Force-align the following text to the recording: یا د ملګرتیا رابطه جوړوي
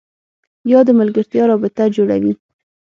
یا 0.71 0.79
د 0.87 0.89
ملګرتیا 0.99 1.43
رابطه 1.51 1.83
جوړوي 1.95 2.33